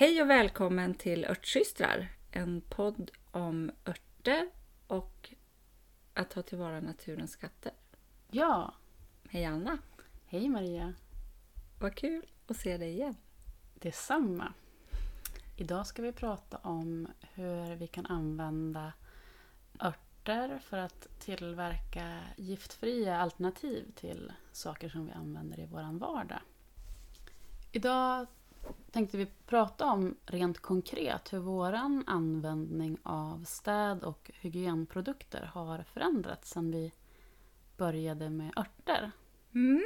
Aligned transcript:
Hej 0.00 0.22
och 0.22 0.30
välkommen 0.30 0.94
till 0.94 1.24
Örtsystrar, 1.24 2.08
en 2.30 2.60
podd 2.60 3.10
om 3.30 3.70
örter 3.86 4.50
och 4.86 5.34
att 6.14 6.30
ta 6.30 6.42
tillvara 6.42 6.80
naturens 6.80 7.32
skatter. 7.32 7.72
Ja, 8.30 8.74
Hej 9.28 9.44
Anna! 9.44 9.78
hej 10.26 10.48
Maria. 10.48 10.94
Vad 11.80 11.94
kul 11.94 12.26
att 12.46 12.56
se 12.56 12.76
dig 12.76 12.92
igen. 12.92 13.16
Detsamma. 13.74 14.52
Idag 15.56 15.86
ska 15.86 16.02
vi 16.02 16.12
prata 16.12 16.56
om 16.56 17.08
hur 17.20 17.76
vi 17.76 17.86
kan 17.86 18.06
använda 18.06 18.92
örter 19.80 20.58
för 20.58 20.78
att 20.78 21.08
tillverka 21.18 22.20
giftfria 22.36 23.18
alternativ 23.18 23.92
till 23.94 24.32
saker 24.52 24.88
som 24.88 25.06
vi 25.06 25.12
använder 25.12 25.60
i 25.60 25.66
vår 25.66 25.98
vardag. 25.98 26.40
Idag 27.72 28.26
tänkte 28.90 29.16
vi 29.16 29.26
prata 29.46 29.84
om 29.84 30.16
rent 30.26 30.58
konkret 30.58 31.32
hur 31.32 31.38
vår 31.38 31.72
användning 32.06 32.98
av 33.02 33.44
städ 33.44 34.04
och 34.04 34.30
hygienprodukter 34.34 35.50
har 35.54 35.82
förändrats 35.82 36.50
sedan 36.50 36.70
vi 36.70 36.92
började 37.76 38.30
med 38.30 38.52
örter. 38.56 39.10
Mm. 39.54 39.84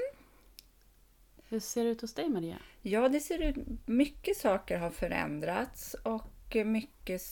Hur 1.48 1.60
ser 1.60 1.84
det 1.84 1.90
ut 1.90 2.00
hos 2.00 2.14
dig 2.14 2.28
Maria? 2.28 2.58
Ja, 2.82 3.08
det 3.08 3.20
ser 3.20 3.42
ut... 3.42 3.56
Mycket 3.86 4.36
saker 4.36 4.78
har 4.78 4.90
förändrats 4.90 5.94
och 5.94 6.56
mycket 6.64 7.22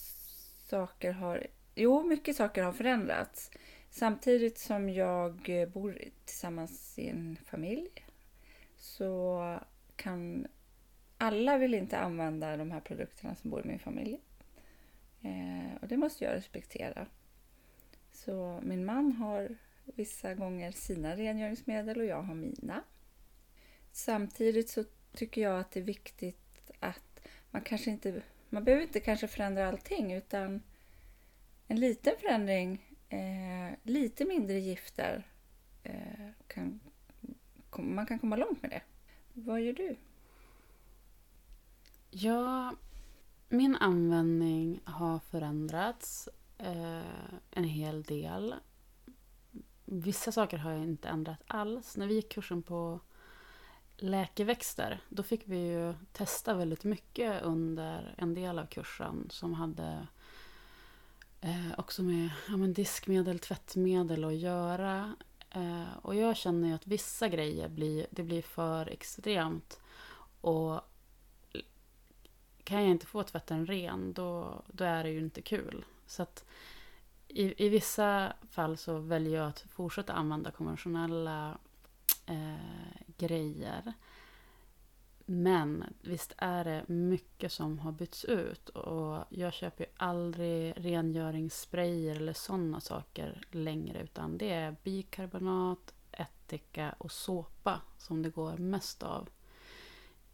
saker 0.70 1.12
har... 1.12 1.46
Jo, 1.74 2.02
mycket 2.02 2.36
saker 2.36 2.62
har 2.62 2.72
förändrats. 2.72 3.50
Samtidigt 3.90 4.58
som 4.58 4.88
jag 4.88 5.34
bor 5.72 5.98
tillsammans 6.24 6.98
i 6.98 7.08
en 7.08 7.36
familj 7.44 7.90
så 8.76 9.58
kan 9.96 10.46
alla 11.22 11.58
vill 11.58 11.74
inte 11.74 11.98
använda 11.98 12.56
de 12.56 12.70
här 12.70 12.80
produkterna 12.80 13.34
som 13.34 13.50
bor 13.50 13.64
i 13.64 13.68
min 13.68 13.78
familj. 13.78 14.20
Eh, 15.22 15.82
och 15.82 15.88
det 15.88 15.96
måste 15.96 16.24
jag 16.24 16.34
respektera. 16.34 17.06
Så 18.12 18.60
min 18.62 18.84
man 18.84 19.12
har 19.12 19.56
vissa 19.84 20.34
gånger 20.34 20.72
sina 20.72 21.16
rengöringsmedel 21.16 21.98
och 22.00 22.04
jag 22.04 22.22
har 22.22 22.34
mina. 22.34 22.82
Samtidigt 23.92 24.70
så 24.70 24.84
tycker 25.14 25.40
jag 25.40 25.60
att 25.60 25.70
det 25.70 25.80
är 25.80 25.84
viktigt 25.84 26.70
att 26.80 27.28
man 27.50 27.62
kanske 27.62 27.90
inte, 27.90 28.22
man 28.48 28.64
behöver 28.64 28.82
inte 28.82 29.00
kanske 29.00 29.28
förändra 29.28 29.68
allting 29.68 30.12
utan 30.12 30.62
en 31.68 31.80
liten 31.80 32.14
förändring, 32.20 32.96
eh, 33.08 33.78
lite 33.82 34.24
mindre 34.24 34.58
gifter, 34.58 35.26
eh, 35.82 36.28
kan, 36.46 36.80
man 37.76 38.06
kan 38.06 38.18
komma 38.18 38.36
långt 38.36 38.62
med 38.62 38.70
det. 38.70 38.82
Vad 39.34 39.60
gör 39.60 39.72
du? 39.72 39.96
Ja, 42.14 42.74
min 43.48 43.76
användning 43.76 44.80
har 44.84 45.18
förändrats 45.18 46.28
eh, 46.58 47.34
en 47.50 47.64
hel 47.64 48.02
del. 48.02 48.54
Vissa 49.84 50.32
saker 50.32 50.58
har 50.58 50.70
jag 50.70 50.82
inte 50.82 51.08
ändrat 51.08 51.42
alls. 51.46 51.96
När 51.96 52.06
vi 52.06 52.14
gick 52.14 52.32
kursen 52.32 52.62
på 52.62 53.00
läkeväxter, 53.96 55.00
då 55.08 55.22
fick 55.22 55.42
vi 55.44 55.56
ju 55.56 55.94
testa 56.12 56.54
väldigt 56.54 56.84
mycket 56.84 57.42
under 57.42 58.14
en 58.18 58.34
del 58.34 58.58
av 58.58 58.66
kursen 58.66 59.26
som 59.30 59.54
hade 59.54 60.06
eh, 61.40 61.72
också 61.78 62.02
med 62.02 62.30
ja, 62.48 62.56
men 62.56 62.72
diskmedel, 62.72 63.38
tvättmedel 63.38 64.24
att 64.24 64.36
göra. 64.36 65.16
Eh, 65.50 65.96
och 66.02 66.14
jag 66.14 66.36
känner 66.36 66.68
ju 66.68 66.74
att 66.74 66.86
vissa 66.86 67.28
grejer 67.28 67.68
blir, 67.68 68.06
det 68.10 68.22
blir 68.22 68.42
för 68.42 68.86
extremt. 68.86 69.80
Och 70.40 70.80
kan 72.64 72.82
jag 72.82 72.90
inte 72.90 73.06
få 73.06 73.22
tvätten 73.22 73.66
ren, 73.66 74.12
då, 74.12 74.62
då 74.66 74.84
är 74.84 75.04
det 75.04 75.10
ju 75.10 75.18
inte 75.18 75.42
kul. 75.42 75.84
Så 76.06 76.22
att 76.22 76.44
i, 77.28 77.66
i 77.66 77.68
vissa 77.68 78.32
fall 78.50 78.76
så 78.76 78.98
väljer 78.98 79.38
jag 79.38 79.48
att 79.48 79.60
fortsätta 79.60 80.12
använda 80.12 80.50
konventionella 80.50 81.58
eh, 82.26 83.02
grejer. 83.16 83.92
Men 85.26 85.84
visst 86.00 86.34
är 86.38 86.64
det 86.64 86.88
mycket 86.88 87.52
som 87.52 87.78
har 87.78 87.92
bytts 87.92 88.24
ut 88.24 88.68
och 88.68 89.24
jag 89.30 89.52
köper 89.52 89.84
ju 89.84 89.90
aldrig 89.96 90.74
rengöringssprayer 90.76 92.16
eller 92.16 92.32
sådana 92.32 92.80
saker 92.80 93.42
längre 93.50 94.02
utan 94.02 94.38
det 94.38 94.52
är 94.52 94.76
bikarbonat, 94.82 95.94
ättika 96.12 96.94
och 96.98 97.12
såpa 97.12 97.80
som 97.98 98.22
det 98.22 98.30
går 98.30 98.56
mest 98.56 99.02
av 99.02 99.28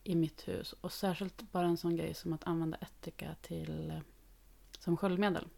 i 0.08 0.14
mitt 0.14 0.48
hus. 0.48 0.72
Och 0.72 0.92
särskilt 0.92 1.52
bara 1.52 1.66
en 1.66 1.76
sån 1.76 1.96
grej 1.96 2.14
som 2.14 2.32
att 2.32 2.46
använda 2.46 2.76
ättika 2.76 3.34
till, 3.42 4.00
som 4.78 4.96
sköljmedel 4.96 5.48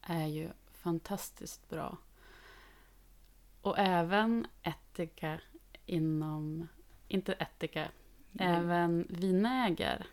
är 0.00 0.26
ju 0.26 0.50
fantastiskt 0.72 1.68
bra. 1.68 1.96
Och 3.60 3.78
även 3.78 4.46
ättika 4.62 5.40
inom, 5.86 6.68
inte 7.08 7.32
ättika, 7.32 7.88
Mm. 8.38 8.54
även 8.54 9.06
vinäger 9.10 10.06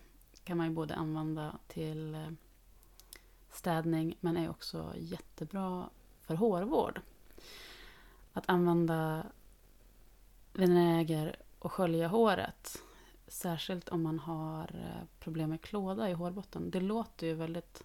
kan 0.43 0.57
man 0.57 0.67
ju 0.67 0.73
både 0.73 0.95
använda 0.95 1.57
till 1.67 2.15
eh, 2.15 2.27
städning 3.49 4.17
men 4.19 4.37
är 4.37 4.49
också 4.49 4.93
jättebra 4.97 5.89
för 6.21 6.35
hårvård. 6.35 7.01
Att 8.33 8.49
använda 8.49 9.25
vinäger 10.53 11.35
och 11.61 11.71
skölja 11.71 12.07
håret. 12.07 12.83
Särskilt 13.27 13.89
om 13.89 14.03
man 14.03 14.19
har 14.19 14.63
eh, 14.73 15.07
problem 15.19 15.49
med 15.49 15.61
klåda 15.61 16.09
i 16.09 16.13
hårbotten. 16.13 16.71
Det 16.71 16.79
låter 16.79 17.27
ju 17.27 17.33
väldigt 17.33 17.83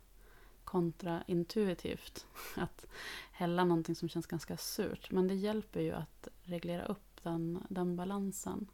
kontraintuitivt 0.64 2.26
att 2.56 2.86
hälla 3.32 3.64
någonting 3.64 3.94
som 3.94 4.08
känns 4.08 4.26
ganska 4.26 4.56
surt. 4.56 5.10
Men 5.10 5.28
det 5.28 5.34
hjälper 5.34 5.80
ju 5.80 5.92
att 5.92 6.28
reglera 6.42 6.84
upp 6.84 7.22
den, 7.22 7.62
den 7.68 7.96
balansen. 7.96 8.66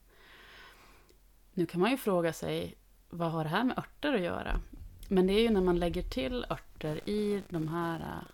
Nu 1.52 1.66
kan 1.66 1.80
man 1.80 1.90
ju 1.90 1.96
fråga 1.96 2.32
sig, 2.32 2.74
vad 3.10 3.30
har 3.30 3.44
det 3.44 3.50
här 3.50 3.64
med 3.64 3.78
örter 3.78 4.14
att 4.14 4.20
göra? 4.20 4.60
Men 5.08 5.26
det 5.26 5.32
är 5.32 5.42
ju 5.42 5.50
när 5.50 5.60
man 5.60 5.78
lägger 5.78 6.02
till 6.02 6.46
örter 6.50 7.08
i 7.08 7.42
de 7.48 7.68
här 7.68 8.24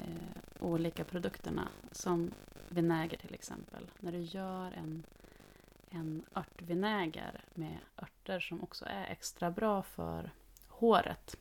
eh, 0.00 0.06
olika 0.60 1.04
produkterna, 1.04 1.68
som 1.92 2.30
vinäger 2.68 3.16
till 3.16 3.34
exempel. 3.34 3.90
När 4.00 4.12
du 4.12 4.20
gör 4.20 4.72
en, 4.72 5.02
en 5.90 6.24
örtvinäger 6.36 7.44
med 7.54 7.78
örter 7.96 8.40
som 8.40 8.62
också 8.62 8.84
är 8.88 9.04
extra 9.04 9.50
bra 9.50 9.82
för 9.82 10.30
håret, 10.68 11.36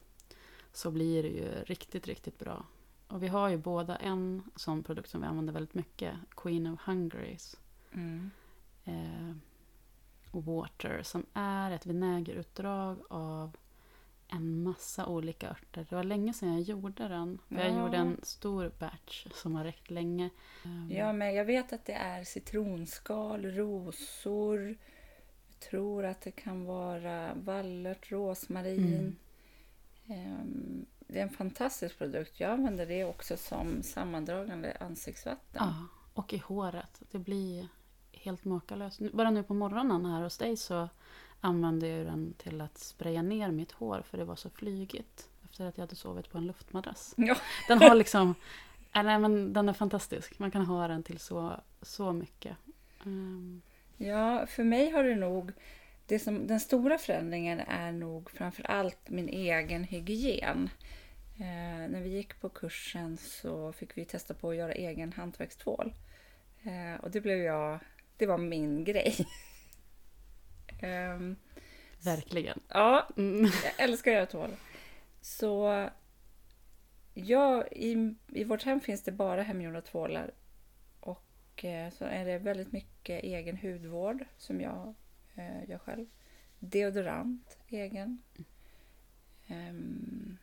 så 0.71 0.91
blir 0.91 1.23
det 1.23 1.29
ju 1.29 1.63
riktigt, 1.63 2.07
riktigt 2.07 2.39
bra. 2.39 2.65
Och 3.07 3.23
vi 3.23 3.27
har 3.27 3.49
ju 3.49 3.57
båda 3.57 3.95
en 3.95 4.43
sån 4.55 4.83
produkt 4.83 5.09
som 5.09 5.21
vi 5.21 5.27
använder 5.27 5.53
väldigt 5.53 5.73
mycket, 5.73 6.15
Queen 6.35 6.67
of 6.67 6.81
Hungaries 6.81 7.57
Mm. 7.91 8.31
eh, 8.83 9.35
Water, 10.31 11.03
som 11.03 11.25
är 11.33 11.71
ett 11.71 11.85
vinägerutdrag 11.85 12.97
av 13.09 13.55
en 14.27 14.63
massa 14.63 15.05
olika 15.05 15.49
örter. 15.49 15.85
Det 15.89 15.95
var 15.95 16.03
länge 16.03 16.33
sedan 16.33 16.53
jag 16.53 16.61
gjorde 16.61 17.07
den. 17.07 17.39
För 17.47 17.55
Jag 17.55 17.69
Ja. 17.71 17.79
gjorde 17.79 17.97
en 17.97 18.19
stor 18.23 18.71
batch 18.79 19.27
som 19.33 19.55
har 19.55 19.63
räckt 19.63 19.89
länge. 19.91 20.29
Ehm, 20.65 20.91
Ja, 20.91 21.13
men 21.13 21.35
jag 21.35 21.45
vet 21.45 21.73
att 21.73 21.85
det 21.85 21.93
är 21.93 22.23
citronskal, 22.23 23.45
rosor. 23.45 24.77
Jag 25.49 25.69
tror 25.69 26.05
att 26.05 26.21
det 26.21 26.31
kan 26.31 26.65
vara 26.65 27.33
vallört, 27.35 28.11
rosmarin. 28.11 28.87
Mm. 28.87 29.15
Ehm, 30.07 30.85
Det 31.07 31.19
är 31.19 31.23
en 31.23 31.29
fantastisk 31.29 31.97
produkt. 31.97 32.39
Jag 32.39 32.51
använder 32.51 32.85
det 32.85 33.05
också 33.05 33.37
som 33.37 33.83
sammandragande 33.83 34.77
ansiktsvatten. 34.79 35.61
Ja, 35.67 35.73
och 36.13 36.33
i 36.33 36.37
håret. 36.37 37.01
Det 37.11 37.19
blir 37.19 37.67
helt 38.11 38.45
makalöst. 38.45 38.99
Bara 39.13 39.29
nu 39.31 39.43
på 39.43 39.53
morgonen 39.53 40.05
här 40.05 40.21
hos 40.23 40.37
dig 40.37 40.57
så 40.57 40.89
använde 41.41 41.87
jag 41.87 42.05
den 42.05 42.33
till 42.37 42.61
att 42.61 42.77
spraya 42.77 43.21
ner 43.21 43.51
mitt 43.51 43.71
hår 43.71 44.01
för 44.09 44.17
det 44.17 44.25
var 44.25 44.35
så 44.35 44.49
flygigt. 44.49 45.29
Efter 45.43 45.65
att 45.65 45.77
jag 45.77 45.83
hade 45.83 45.95
sovit 45.95 46.29
på 46.29 46.37
en 46.37 46.47
luftmadrass. 46.47 47.13
Ja. 47.17 47.35
Den 47.67 47.81
har 47.81 47.95
liksom... 48.03 48.35
nej, 48.93 49.19
men 49.19 49.53
den 49.53 49.69
är 49.69 49.73
fantastisk. 49.73 50.39
Man 50.39 50.51
kan 50.51 50.65
ha 50.65 50.87
den 50.87 51.03
till 51.03 51.19
så, 51.19 51.61
så 51.81 52.13
mycket. 52.13 52.57
Ehm, 53.05 53.61
Ja, 53.97 54.45
för 54.47 54.63
mig 54.63 54.89
har 54.89 55.03
det 55.03 55.15
nog... 55.15 55.51
Det 56.07 56.19
som, 56.19 56.47
den 56.47 56.59
stora 56.59 56.97
förändringen 56.97 57.59
är 57.59 57.91
nog 57.91 58.31
framför 58.31 58.63
allt 58.63 59.09
min 59.09 59.29
egen 59.29 59.83
hygien. 59.83 60.69
Eh, 61.37 61.89
när 61.89 62.01
vi 62.01 62.09
gick 62.09 62.41
på 62.41 62.49
kursen 62.49 63.17
så 63.17 63.73
fick 63.73 63.97
vi 63.97 64.05
testa 64.05 64.33
på 64.33 64.49
att 64.49 64.55
göra 64.55 64.71
egen 64.71 65.13
hantverkstvål. 65.13 65.93
Eh, 66.63 67.03
och 67.03 67.11
det 67.11 67.21
blev 67.21 67.37
jag... 67.37 67.79
Det 68.17 68.25
var 68.25 68.37
min 68.37 68.83
grej. 68.83 69.15
Ehm, 70.85 71.35
verkligen. 72.03 72.59
ja, 72.69 73.09
Mm. 73.17 73.43
jag 73.63 73.73
älskar 73.77 74.11
att 74.11 74.15
göra 74.15 74.25
tvål. 74.25 74.49
Så 75.21 75.89
ja, 77.13 77.67
i, 77.67 78.15
i 78.27 78.43
vårt 78.43 78.63
hem 78.63 78.81
finns 78.81 79.03
det 79.03 79.11
bara 79.11 79.43
hemgjorda 79.43 79.81
tvålar. 79.81 80.31
Och 80.99 81.65
eh, 81.65 81.91
så 81.93 82.05
är 82.05 82.25
det 82.25 82.37
väldigt 82.37 82.71
mycket 82.71 83.23
egen 83.23 83.57
hudvård 83.57 84.25
som 84.37 84.61
jag 84.61 84.93
eh, 85.35 85.69
gör 85.69 85.77
själv. 85.77 86.05
deodorant 86.59 87.57
egen. 87.67 88.21
Ehm, 89.47 90.37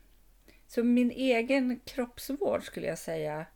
så 0.67 0.85
min 0.85 1.11
egen 1.11 1.81
kroppsvård 1.85 2.65
skulle 2.65 2.87
jag 2.87 2.99
säga 2.99 3.47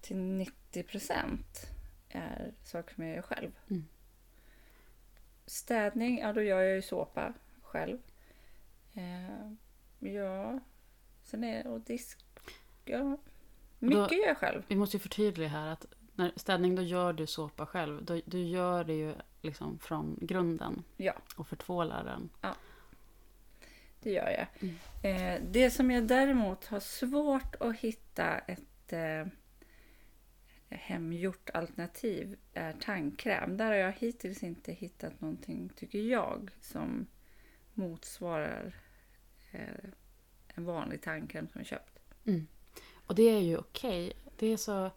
till 0.00 0.16
90 0.16 0.82
procent 0.82 1.66
är 2.08 2.52
saker 2.64 2.94
som 2.94 3.04
jag 3.04 3.14
gör 3.16 3.22
själv. 3.22 3.50
Mm. 3.70 3.84
Städning, 5.50 6.18
ja 6.18 6.32
då 6.32 6.42
gör 6.42 6.60
jag 6.60 6.74
ju 6.74 6.82
såpa 6.82 7.32
själv. 7.62 7.98
Eh, 8.94 9.52
ja, 10.12 10.60
sen 11.22 11.44
är 11.44 11.66
och 11.66 11.80
disk, 11.80 12.18
ja. 12.84 13.16
Mycket 13.78 14.08
Då- 14.08 14.14
gör 14.14 14.26
jag 14.26 14.36
själv. 14.38 14.62
Vi 14.68 14.76
måste 14.76 14.96
ju 14.96 15.00
förtydliga 15.00 15.48
här 15.48 15.66
att 15.66 15.86
när 16.14 16.32
städning 16.36 16.74
då 16.76 16.82
gör 16.82 17.12
du 17.12 17.26
såpa 17.26 17.66
själv. 17.66 18.04
Då, 18.04 18.20
du 18.24 18.38
gör 18.42 18.84
det 18.84 18.94
ju 18.94 19.14
liksom 19.40 19.78
från 19.78 20.18
grunden 20.20 20.82
Ja. 20.96 21.12
och 21.36 21.46
förtvålar 21.46 22.04
den. 22.04 22.30
Det 24.02 24.10
gör 24.10 24.28
jag. 24.30 24.46
Mm. 25.02 25.36
Eh, 25.36 25.42
det 25.50 25.70
som 25.70 25.90
jag 25.90 26.06
däremot 26.06 26.66
har 26.66 26.80
svårt 26.80 27.54
att 27.60 27.76
hitta 27.76 28.38
ett 28.38 28.92
eh, 28.92 29.26
hemgjort 30.76 31.50
alternativ 31.50 32.36
är 32.54 32.72
tandkräm. 32.72 33.56
Där 33.56 33.66
har 33.66 33.74
jag 33.74 33.92
hittills 33.92 34.42
inte 34.42 34.72
hittat 34.72 35.20
någonting, 35.20 35.68
tycker 35.76 35.98
jag, 35.98 36.50
som 36.60 37.06
motsvarar 37.74 38.74
eh, 39.50 39.90
en 40.54 40.64
vanlig 40.64 41.02
tandkräm 41.02 41.48
som 41.48 41.58
jag 41.60 41.66
köpt. 41.66 41.98
Mm. 42.24 42.46
Och 43.06 43.14
det 43.14 43.22
är 43.22 43.40
ju 43.40 43.56
okej. 43.58 44.12
Det 44.36 44.46
är 44.46 44.56
så... 44.56 44.90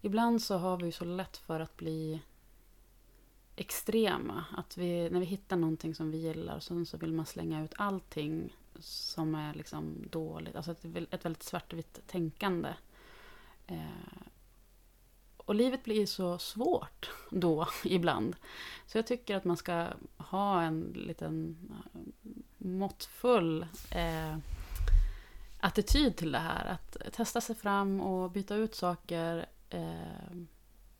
Ibland 0.00 0.42
så 0.42 0.56
har 0.56 0.76
vi 0.76 0.84
ju 0.84 0.92
så 0.92 1.04
lätt 1.04 1.36
för 1.36 1.60
att 1.60 1.76
bli 1.76 2.20
extrema. 3.56 4.44
Att 4.56 4.76
vi, 4.76 5.10
när 5.10 5.20
vi 5.20 5.26
hittar 5.26 5.56
någonting 5.56 5.94
som 5.94 6.10
vi 6.10 6.18
gillar 6.18 6.60
så, 6.60 6.84
så 6.84 6.96
vill 6.96 7.12
man 7.12 7.26
slänga 7.26 7.64
ut 7.64 7.72
allting 7.76 8.56
som 8.78 9.34
är 9.34 9.54
liksom 9.54 10.08
dåligt. 10.10 10.56
Alltså 10.56 10.72
ett, 10.72 10.84
ett 11.10 11.24
väldigt 11.24 11.42
svartvitt 11.42 12.00
tänkande. 12.06 12.68
Eh, 13.66 14.26
och 15.46 15.54
livet 15.54 15.84
blir 15.84 16.06
så 16.06 16.38
svårt 16.38 17.10
då 17.30 17.68
ibland. 17.84 18.36
Så 18.86 18.98
jag 18.98 19.06
tycker 19.06 19.36
att 19.36 19.44
man 19.44 19.56
ska 19.56 19.86
ha 20.16 20.62
en 20.62 20.92
liten 20.94 21.56
eh, 21.70 22.00
måttfull 22.58 23.66
eh, 23.90 24.38
attityd 25.60 26.16
till 26.16 26.32
det 26.32 26.38
här. 26.38 26.66
Att 26.66 27.12
testa 27.12 27.40
sig 27.40 27.56
fram 27.56 28.00
och 28.00 28.30
byta 28.30 28.54
ut 28.54 28.74
saker 28.74 29.46
eh, 29.70 30.36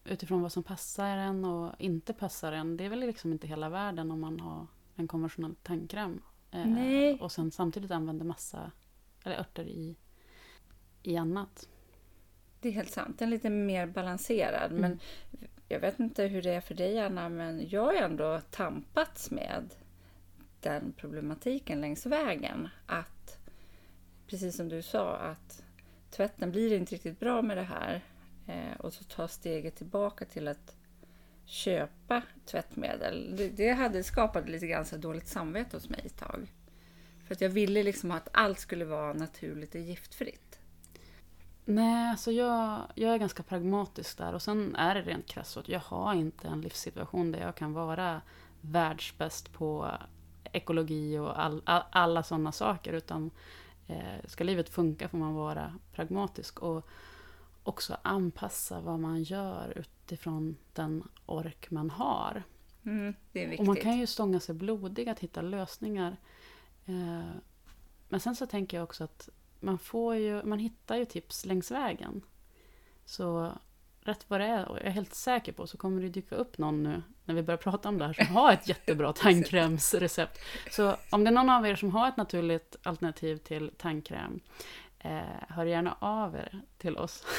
utifrån 0.05 0.43
vad 0.43 0.53
som 0.53 0.63
passar 0.63 1.17
en 1.17 1.45
och 1.45 1.75
inte 1.79 2.13
passar 2.13 2.53
en. 2.53 2.77
Det 2.77 2.85
är 2.85 2.89
väl 2.89 3.01
liksom 3.01 3.33
inte 3.33 3.47
hela 3.47 3.69
världen 3.69 4.11
om 4.11 4.21
man 4.21 4.41
har 4.41 4.67
en 4.97 5.09
konventionell 5.09 5.55
tandkräm. 5.63 6.23
Eh. 6.51 7.23
Och 7.23 7.33
sen 7.33 7.51
samtidigt 7.51 7.91
använder 7.91 8.25
massa 8.25 8.71
eller 9.25 9.39
örter 9.39 9.65
i, 9.65 9.97
i 11.03 11.17
annat. 11.17 11.69
Det 12.61 12.69
är 12.69 12.73
helt 12.73 12.93
sant. 12.93 13.19
Den 13.19 13.29
är 13.29 13.31
lite 13.31 13.51
mer 13.51 13.87
balanserad. 13.87 14.71
Mm. 14.71 14.81
Men 14.81 15.01
jag 15.69 15.81
vet 15.81 16.01
inte 16.01 16.25
hur 16.25 16.43
det 16.43 16.51
är 16.51 16.61
för 16.61 16.75
dig, 16.75 17.01
Anna, 17.01 17.29
men 17.29 17.69
jag 17.69 17.85
har 17.85 17.95
ändå 17.95 18.41
tampats 18.51 19.31
med 19.31 19.75
den 20.61 20.93
problematiken 20.97 21.81
längs 21.81 22.07
vägen. 22.07 22.69
Att, 22.87 23.39
precis 24.27 24.57
som 24.57 24.69
du 24.69 24.83
sa, 24.83 25.17
att 25.17 25.63
tvätten 26.11 26.51
blir 26.51 26.73
inte 26.73 26.95
riktigt 26.95 27.21
bra 27.21 27.43
med 27.43 27.57
det 27.57 27.63
här. 27.63 28.05
Eh, 28.47 28.81
och 28.81 28.93
så 28.93 29.05
ta 29.05 29.29
steget 29.29 29.77
tillbaka 29.77 30.25
till 30.25 30.49
att 30.49 30.77
köpa 31.45 32.23
tvättmedel. 32.47 33.37
Det, 33.37 33.49
det 33.49 33.71
hade 33.71 34.03
skapat 34.03 34.49
lite 34.49 34.67
grann 34.67 34.85
så 34.85 34.97
dåligt 34.97 35.27
samvete 35.27 35.77
hos 35.77 35.89
mig 35.89 36.03
ett 36.07 36.19
tag. 36.19 36.53
För 37.27 37.35
att 37.35 37.41
jag 37.41 37.51
ville 37.51 37.83
liksom 37.83 38.11
att 38.11 38.29
allt 38.33 38.59
skulle 38.59 38.85
vara 38.85 39.13
naturligt 39.13 39.75
och 39.75 39.81
giftfritt. 39.81 40.50
Nej, 41.71 42.11
alltså 42.11 42.33
jag, 42.33 42.83
jag 42.95 43.15
är 43.15 43.19
ganska 43.19 43.43
pragmatisk 43.43 44.19
där. 44.19 44.33
Och 44.33 44.43
sen 44.43 44.77
är 44.77 44.95
det 44.95 45.03
rent 45.03 45.27
krasst 45.27 45.57
att 45.57 45.69
jag 45.69 45.81
har 45.81 46.15
inte 46.15 46.49
en 46.49 46.61
livssituation 46.61 47.33
där 47.33 47.41
jag 47.41 47.55
kan 47.55 47.73
vara 47.73 48.21
världsbäst 48.61 49.53
på 49.53 49.91
ekologi 50.53 51.19
och 51.19 51.43
all, 51.43 51.63
all, 51.65 51.83
alla 51.91 52.23
sådana 52.23 52.53
saker. 52.53 52.93
Utan 52.93 53.31
eh, 53.87 54.27
ska 54.27 54.45
livet 54.45 54.69
funka 54.69 55.09
får 55.09 55.19
man 55.19 55.35
vara 55.35 55.75
pragmatisk 55.93 56.59
och 56.59 56.89
också 57.63 57.97
anpassa 58.03 58.81
vad 58.81 58.99
man 58.99 59.23
gör 59.23 59.73
utifrån 59.77 60.57
den 60.73 61.05
ork 61.27 61.71
man 61.71 61.91
har. 61.91 62.43
Mm, 62.85 63.15
det 63.33 63.45
är 63.45 63.49
viktigt. 63.49 63.61
Och 63.61 63.67
man 63.67 63.77
kan 63.77 63.99
ju 63.99 64.07
stånga 64.07 64.41
sig 64.41 64.55
blodig 64.55 65.09
att 65.09 65.19
hitta 65.19 65.43
lösningar. 65.43 66.17
Eh, 66.87 67.31
men 68.09 68.21
sen 68.21 68.37
så 68.37 68.47
tänker 68.47 68.77
jag 68.77 68.85
också 68.85 69.05
att 69.05 69.29
man, 69.61 69.79
får 69.79 70.15
ju, 70.15 70.43
man 70.43 70.59
hittar 70.59 70.97
ju 70.97 71.05
tips 71.05 71.47
längs 71.47 71.71
vägen. 71.71 72.23
Så 73.05 73.53
rätt 74.01 74.25
vad 74.29 74.41
det 74.41 74.47
är, 74.47 74.69
och 74.69 74.77
jag 74.77 74.87
är 74.87 74.91
helt 74.91 75.15
säker 75.15 75.53
på, 75.53 75.67
så 75.67 75.77
kommer 75.77 76.03
det 76.03 76.09
dyka 76.09 76.35
upp 76.35 76.59
någon 76.59 76.83
nu 76.83 77.03
när 77.25 77.35
vi 77.35 77.43
börjar 77.43 77.59
prata 77.59 77.89
om 77.89 77.99
det 77.99 78.07
här 78.07 78.13
som 78.13 78.27
har 78.27 78.53
ett 78.53 78.69
jättebra 78.69 79.13
tandkrämsrecept. 79.17 80.39
Så 80.71 80.97
om 81.11 81.25
det 81.25 81.31
är 81.31 81.35
någon 81.35 81.51
av 81.51 81.67
er 81.67 81.75
som 81.75 81.91
har 81.91 82.09
ett 82.09 82.17
naturligt 82.17 82.77
alternativ 82.83 83.37
till 83.37 83.71
tandkräm, 83.79 84.41
eh, 84.99 85.21
hör 85.49 85.65
gärna 85.65 85.97
av 86.01 86.35
er 86.35 86.63
till 86.79 86.97
oss. 86.97 87.27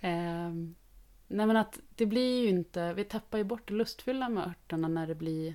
Ehm, 0.00 0.74
Nej 1.28 1.46
men 1.46 1.56
att 1.56 1.80
det 1.94 2.06
blir 2.06 2.42
ju 2.42 2.48
inte, 2.48 2.92
vi 2.92 3.04
tappar 3.04 3.38
ju 3.38 3.44
bort 3.44 3.68
det 3.68 3.74
lustfyllda 3.74 4.28
med 4.28 4.46
örterna 4.46 4.88
när 4.88 5.06
det 5.06 5.14
blir, 5.14 5.54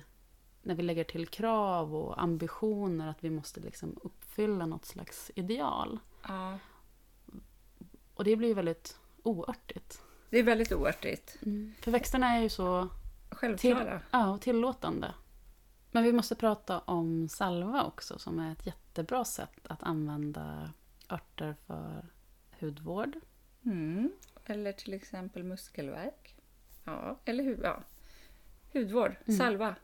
när 0.62 0.74
vi 0.74 0.82
lägger 0.82 1.04
till 1.04 1.28
krav 1.28 1.94
och 1.96 2.22
ambitioner 2.22 3.08
att 3.08 3.24
vi 3.24 3.30
måste 3.30 3.60
liksom 3.60 3.98
uppfylla 4.02 4.66
något 4.66 4.84
slags 4.84 5.30
ideal. 5.34 5.98
Ja, 6.28 6.58
Och 8.14 8.24
det 8.24 8.36
blir 8.36 8.54
väldigt 8.54 8.98
oörtigt. 9.22 10.02
det 10.30 10.38
är 10.38 10.42
väldigt 10.42 10.72
oartigt. 10.72 11.36
För 11.80 11.90
växterna 11.90 12.26
är 12.36 12.42
ju 12.42 12.48
så 12.48 12.88
till, 12.88 13.36
Självklara. 13.36 14.00
ja, 14.10 14.30
och 14.30 14.40
tillåtande. 14.40 15.14
Men 15.92 16.02
vi 16.04 16.12
måste 16.12 16.34
prata 16.34 16.78
om 16.78 17.28
salva 17.28 17.84
också 17.84 18.18
som 18.18 18.38
är 18.38 18.52
ett 18.52 18.66
jättebra 18.66 19.24
sätt 19.24 19.66
att 19.66 19.82
använda 19.82 20.70
örter 21.10 21.56
för 21.66 22.06
hudvård. 22.60 23.16
Mm. 23.64 24.12
Eller 24.44 24.72
till 24.72 24.94
exempel 24.94 25.44
muskelvärk. 25.44 26.36
Ja, 26.84 27.18
eller 27.24 27.44
hud, 27.44 27.60
ja. 27.62 27.82
hudvård. 28.72 29.16
Mm. 29.26 29.38
Salva. 29.38 29.74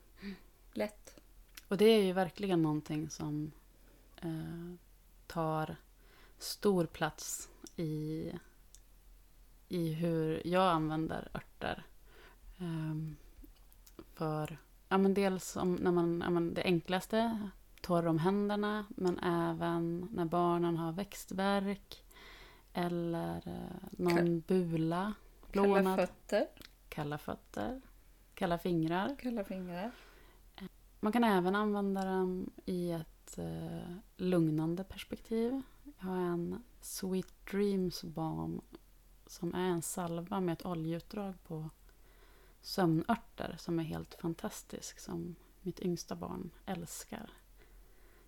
Lätt. 0.77 1.19
Och 1.67 1.77
det 1.77 1.85
är 1.85 2.03
ju 2.03 2.13
verkligen 2.13 2.61
någonting 2.61 3.09
som 3.09 3.51
eh, 4.21 4.73
tar 5.27 5.75
stor 6.37 6.85
plats 6.85 7.49
i, 7.75 8.31
i 9.67 9.93
hur 9.93 10.47
jag 10.47 10.71
använder 10.71 11.29
örter. 11.33 11.83
Ehm, 12.57 13.15
för 14.13 14.57
ja, 14.89 14.97
men 14.97 15.13
dels 15.13 15.55
om, 15.55 15.75
när 15.75 15.91
man, 15.91 16.21
ja, 16.23 16.29
men 16.29 16.53
det 16.53 16.63
enklaste, 16.63 17.49
torr 17.81 18.07
om 18.07 18.19
händerna, 18.19 18.85
men 18.89 19.19
även 19.19 20.09
när 20.11 20.25
barnen 20.25 20.77
har 20.77 20.91
växtvärk 20.91 22.03
eller 22.73 23.47
eh, 23.47 23.87
någon 23.91 24.39
bula, 24.39 25.13
Kalla 25.51 25.95
fötter. 25.95 26.47
kalla 26.89 27.17
fötter, 27.17 27.81
kalla 28.33 28.57
fingrar. 28.57 29.15
Kalla 29.19 29.43
fingrar. 29.43 29.91
Man 30.99 31.11
kan 31.11 31.23
även 31.23 31.55
använda 31.55 32.05
den 32.05 32.49
i 32.65 32.91
ett 32.91 33.37
eh, 33.37 33.95
lugnande 34.15 34.83
perspektiv. 34.83 35.61
Jag 35.83 36.07
har 36.07 36.17
en 36.17 36.63
Sweet 36.81 37.45
Dreams 37.51 38.03
Balm 38.03 38.61
som 39.27 39.55
är 39.55 39.69
en 39.69 39.81
salva 39.81 40.39
med 40.39 40.53
ett 40.53 40.65
oljeutdrag 40.65 41.33
på 41.43 41.69
sömnörter 42.61 43.55
som 43.59 43.79
är 43.79 43.83
helt 43.83 44.13
fantastisk, 44.13 44.99
som 44.99 45.35
mitt 45.61 45.79
yngsta 45.79 46.15
barn 46.15 46.49
älskar. 46.65 47.29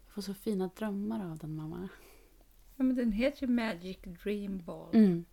Jag 0.06 0.14
får 0.14 0.22
så 0.22 0.34
fina 0.34 0.70
drömmar 0.76 1.32
av 1.32 1.38
den, 1.38 1.56
mamma. 1.56 1.90
Ja, 2.76 2.84
men 2.84 2.96
den 2.96 3.12
heter 3.12 3.48
ju 3.48 3.54
Magic 3.54 3.98
Dream 4.24 4.64
Ball. 4.66 4.96
Mm. 4.96 5.26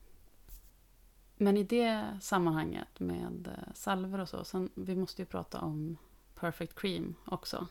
Men 1.37 1.57
i 1.57 1.62
det 1.62 2.19
sammanhanget 2.21 3.00
med 3.00 3.47
eh, 3.47 3.73
salver 3.75 4.19
och 4.19 4.28
så, 4.28 4.45
sen, 4.45 4.71
vi 4.75 4.97
måste 4.97 5.23
ju 5.23 5.26
prata 5.26 5.61
om 5.61 5.97
Perfect 6.40 6.75
Cream 6.75 7.14
också. 7.26 7.69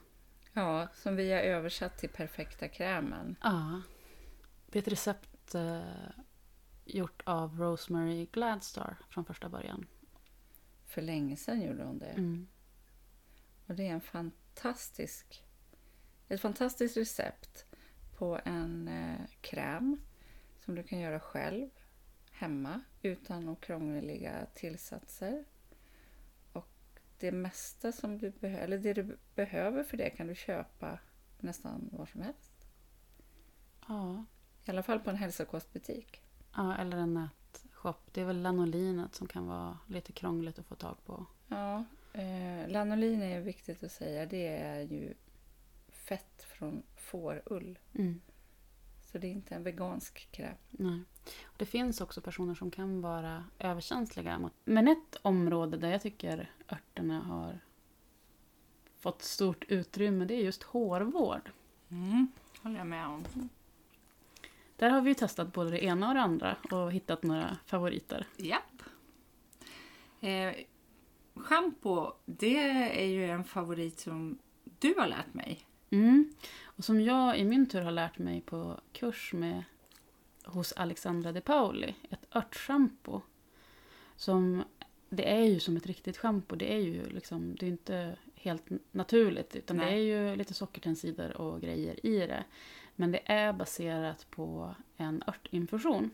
Ja, 0.53 0.87
som 0.93 1.15
vi 1.15 1.31
har 1.31 1.39
översatt 1.39 1.97
till 1.97 2.09
perfekta 2.09 2.67
krämen. 2.67 3.35
Ja. 3.43 3.81
Det 4.67 4.79
är 4.79 4.81
ett 4.81 4.87
recept 4.87 5.55
eh, 5.55 5.81
gjort 6.85 7.21
av 7.25 7.59
Rosemary 7.59 8.25
Gladstar 8.25 8.97
från 9.09 9.25
första 9.25 9.49
början. 9.49 9.87
För 10.85 11.01
länge 11.01 11.37
sedan 11.37 11.61
gjorde 11.61 11.83
hon 11.83 11.99
det. 11.99 12.05
Mm. 12.05 12.47
Och 13.67 13.75
det 13.75 13.87
är 13.87 13.91
en 13.91 14.01
fantastisk, 14.01 15.43
ett 16.27 16.41
fantastiskt 16.41 16.97
recept 16.97 17.65
på 18.17 18.39
en 18.45 18.87
eh, 18.87 19.27
kräm 19.41 20.01
som 20.59 20.75
du 20.75 20.83
kan 20.83 20.99
göra 20.99 21.19
själv 21.19 21.69
hemma 22.31 22.81
utan 23.01 23.45
några 23.45 23.61
krångliga 23.61 24.47
tillsatser. 24.53 25.45
Det 27.25 27.31
mesta 27.31 27.91
som 27.91 28.17
du 28.17 28.29
behöver, 28.29 28.63
eller 28.63 28.77
det 28.77 28.93
du 28.93 29.17
behöver 29.35 29.83
för 29.83 29.97
det 29.97 30.09
kan 30.09 30.27
du 30.27 30.35
köpa 30.35 30.99
nästan 31.39 31.89
var 31.91 32.05
som 32.05 32.21
helst. 32.21 32.51
Ja. 33.87 34.25
I 34.65 34.71
alla 34.71 34.83
fall 34.83 34.99
på 34.99 35.09
en 35.09 35.15
hälsokostbutik. 35.15 36.21
ja, 36.55 36.77
eller 36.77 36.97
en 36.97 37.13
nätshop. 37.13 37.97
Det 38.11 38.21
är 38.21 38.25
väl 38.25 38.41
lanolinet 38.41 39.15
som 39.15 39.27
kan 39.27 39.47
vara 39.47 39.77
lite 39.87 40.11
krångligt 40.11 40.59
att 40.59 40.65
få 40.65 40.75
tag 40.75 40.97
på. 41.05 41.25
Ja, 41.47 41.83
eh, 42.13 42.69
lanolin 42.69 43.21
är 43.21 43.41
viktigt 43.41 43.83
att 43.83 43.91
säga. 43.91 44.25
Det 44.25 44.47
är 44.47 44.81
ju 44.81 45.13
fett 45.87 46.43
från 46.43 46.83
fårull. 46.95 47.79
Mm. 47.93 48.21
Så 49.15 49.19
det 49.19 49.27
är 49.27 49.31
inte 49.31 49.55
en 49.55 49.63
vegansk 49.63 50.31
kräm. 50.31 50.55
Nej. 50.71 51.01
Det 51.57 51.65
finns 51.65 52.01
också 52.01 52.21
personer 52.21 52.55
som 52.55 52.71
kan 52.71 53.01
vara 53.01 53.43
överkänsliga. 53.59 54.39
mot- 54.39 54.53
Men 54.65 54.87
ett 54.87 55.15
område 55.21 55.77
där 55.77 55.89
jag 55.91 56.01
tycker 56.01 56.51
örterna 56.69 57.19
har 57.21 57.59
fått 58.99 59.21
stort 59.21 59.63
utrymme 59.63 60.25
det 60.25 60.33
är 60.33 60.43
just 60.43 60.63
hårvård. 60.63 61.51
Mm. 61.89 62.27
håller 62.61 62.77
jag 62.77 62.87
med 62.87 63.07
om. 63.07 63.23
Där 64.75 64.89
har 64.89 65.01
vi 65.01 65.09
ju 65.09 65.13
testat 65.15 65.53
både 65.53 65.69
det 65.69 65.83
ena 65.83 66.07
och 66.07 66.13
det 66.13 66.21
andra 66.21 66.57
och 66.71 66.91
hittat 66.91 67.23
några 67.23 67.57
favoriter. 67.65 68.27
Japp. 68.37 68.81
Eh, 70.21 70.53
Shampoo, 71.35 72.13
det 72.25 72.59
är 73.03 73.07
ju 73.07 73.29
en 73.29 73.43
favorit 73.43 73.99
som 73.99 74.37
du 74.63 74.95
har 74.97 75.07
lärt 75.07 75.33
mig. 75.33 75.65
Mm. 75.95 76.33
Och 76.63 76.83
som 76.83 77.01
jag 77.01 77.39
i 77.39 77.43
min 77.43 77.65
tur 77.69 77.81
har 77.81 77.91
lärt 77.91 78.17
mig 78.17 78.41
på 78.41 78.79
kurs 78.93 79.33
med 79.33 79.63
hos 80.43 80.73
Alexandra 80.73 81.31
De 81.31 81.41
Pauli, 81.41 81.95
ett 82.09 82.35
örtschampo. 82.35 83.21
Som, 84.15 84.63
det 85.09 85.31
är 85.31 85.43
ju 85.43 85.59
som 85.59 85.77
ett 85.77 85.85
riktigt 85.85 86.17
schampo, 86.17 86.55
det 86.55 86.73
är 86.73 86.79
ju 86.79 87.05
liksom, 87.09 87.55
det 87.59 87.65
är 87.65 87.69
inte 87.69 88.17
helt 88.35 88.63
naturligt 88.91 89.55
utan 89.55 89.77
det 89.77 89.85
Nej. 89.85 89.93
är 89.93 90.29
ju 90.29 90.35
lite 90.35 90.53
sockertensider 90.53 91.37
och 91.37 91.61
grejer 91.61 92.05
i 92.05 92.17
det. 92.17 92.43
Men 92.95 93.11
det 93.11 93.21
är 93.25 93.53
baserat 93.53 94.27
på 94.31 94.75
en 94.97 95.23
örtinfusion. 95.27 96.11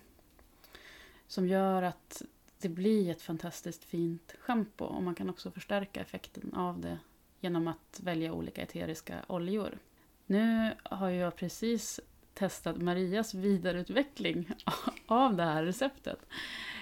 Som 1.28 1.48
gör 1.48 1.82
att 1.82 2.22
det 2.58 2.70
blir 2.70 3.12
ett 3.12 3.22
fantastiskt 3.22 3.84
fint 3.84 4.36
schampo 4.40 4.86
och 4.86 5.04
man 5.04 5.16
kan 5.16 5.30
också 5.30 5.52
förstärka 5.52 6.02
effekten 6.02 6.54
av 6.54 6.80
det 6.80 6.98
genom 7.41 7.67
att 7.67 8.00
välja 8.03 8.33
olika 8.33 8.62
eteriska 8.62 9.25
oljor. 9.27 9.77
Nu 10.25 10.74
har 10.83 11.10
jag 11.10 11.36
precis 11.36 12.00
testat 12.33 12.81
Marias 12.81 13.33
vidareutveckling 13.33 14.50
av 15.05 15.36
det 15.36 15.43
här 15.43 15.63
receptet. 15.63 16.25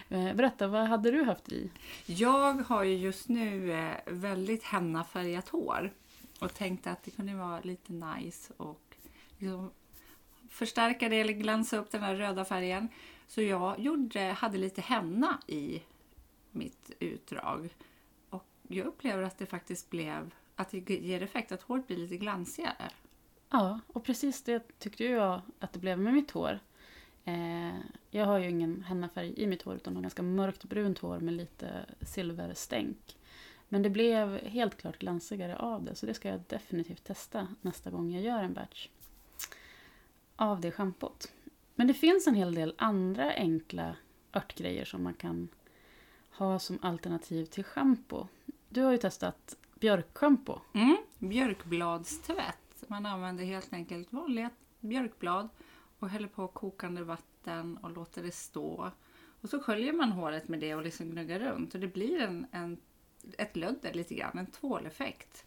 Eh, 0.10 0.34
berätta, 0.34 0.68
vad 0.68 0.88
hade 0.88 1.12
du 1.12 1.24
haft 1.24 1.52
i? 1.52 1.72
Jag 2.06 2.54
har 2.54 2.84
ju 2.84 2.98
just 2.98 3.30
nu 3.30 3.72
eh, 3.72 3.96
väldigt 4.06 4.64
hennafärgat 4.64 5.50
hår 5.50 5.92
och 6.40 6.54
tänkte 6.54 6.92
att 6.92 7.04
det 7.04 7.12
kunde 7.12 7.36
vara 7.36 7.60
lite 7.62 7.94
nice 7.94 8.54
och 8.58 8.96
liksom 9.38 9.72
förstärka 10.50 11.10
det 11.10 11.16
eller 11.22 11.34
glänsa 11.34 11.78
upp 11.78 11.92
den 11.92 12.04
här 12.04 12.16
röda 12.16 12.46
färgen. 12.46 12.90
Så 13.28 13.42
jag 13.42 13.80
gjorde, 13.80 14.20
hade 14.20 14.58
lite 14.58 14.82
henna 14.82 15.40
i 15.48 15.82
mitt 16.52 16.92
utdrag 17.00 17.70
och 18.30 18.46
jag 18.68 18.88
upplever 18.88 19.24
att 19.24 19.38
det 19.38 19.46
faktiskt 19.46 19.90
blev 19.90 20.34
att 20.60 20.70
det 20.70 20.90
ger 20.90 21.24
effekt, 21.24 21.52
att 21.52 21.62
håret 21.62 21.88
blir 21.88 21.98
lite 21.98 22.18
glansigare. 22.18 22.90
Ja, 23.50 23.80
och 23.88 24.04
precis 24.04 24.44
det 24.44 24.80
tyckte 24.80 25.04
jag 25.04 25.42
att 25.60 25.74
det 25.74 25.80
blev 25.80 26.00
med 26.00 26.14
mitt 26.14 26.32
hår. 26.32 26.60
Eh, 27.26 27.78
jag 28.12 28.26
har 28.26 28.38
ju 28.38 28.50
ingen 28.50 28.84
hennafärg 28.84 29.34
i 29.38 29.48
mitt 29.48 29.62
hår 29.62 29.76
utan 29.76 29.96
har 29.96 30.02
ganska 30.02 30.22
mörkt 30.24 30.64
brunt 30.64 31.00
hår 31.00 31.20
med 31.20 31.34
lite 31.34 31.86
silverstänk. 32.02 33.18
Men 33.70 33.84
det 33.84 33.90
blev 33.90 34.38
helt 34.38 34.78
klart 34.78 35.00
glansigare 35.00 35.58
av 35.58 35.84
det 35.84 35.96
så 35.96 36.06
det 36.06 36.14
ska 36.14 36.30
jag 36.30 36.42
definitivt 36.48 37.04
testa 37.04 37.48
nästa 37.62 37.90
gång 37.90 38.12
jag 38.12 38.24
gör 38.24 38.44
en 38.44 38.54
batch 38.54 38.88
av 40.36 40.62
det 40.62 40.72
schampot. 40.72 41.32
Men 41.76 41.88
det 41.88 41.94
finns 41.94 42.28
en 42.28 42.36
hel 42.36 42.56
del 42.56 42.74
andra 42.78 43.34
enkla 43.34 43.96
örtgrejer 44.34 44.86
som 44.86 45.04
man 45.04 45.14
kan 45.14 45.50
ha 46.32 46.60
som 46.60 46.80
alternativ 46.82 47.46
till 47.46 47.64
schampo. 47.64 48.28
Du 48.70 48.82
har 48.82 48.92
ju 48.92 48.98
testat 48.98 49.58
björkschampo. 49.80 50.60
Mm. 50.74 50.98
Björkbladstvätt. 51.20 52.84
Man 52.88 53.06
använder 53.06 53.44
helt 53.44 53.74
enkelt 53.74 54.14
vanliga 54.14 54.50
björkblad 54.80 55.50
och 56.00 56.10
häller 56.10 56.28
på 56.28 56.48
kokande 56.48 57.04
vatten 57.04 57.78
och 57.78 57.92
låter 57.92 58.24
det 58.24 58.32
stå. 58.32 58.92
Och 59.42 59.50
så 59.50 59.60
sköljer 59.60 59.94
man 59.94 60.12
håret 60.12 60.48
med 60.48 60.60
det 60.60 60.76
och 60.76 60.84
liksom 60.84 61.12
gnuggar 61.12 61.40
runt 61.40 61.74
och 61.74 61.80
det 61.80 61.88
blir 61.88 62.22
en, 62.22 62.48
en, 62.52 62.78
ett 63.38 63.56
lödder 63.56 63.94
lite 63.94 64.16
grann, 64.16 64.38
en 64.38 64.46
tvåleffekt. 64.46 65.46